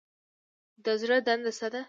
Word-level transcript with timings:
د 0.85 0.85
زړه 1.01 1.17
دنده 1.27 1.51
څه 1.57 1.67
ده؟ 1.73 1.79